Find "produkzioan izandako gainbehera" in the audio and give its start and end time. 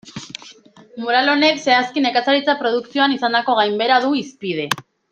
2.65-4.03